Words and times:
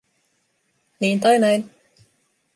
Niin 0.99 1.19
tai 1.19 1.39
näin. 1.39 1.69